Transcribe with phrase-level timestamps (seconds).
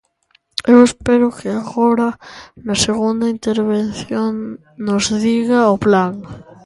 [0.71, 2.09] Eu espero que agora,
[2.65, 4.33] na segunda intervención,
[4.85, 6.13] nos diga o plan.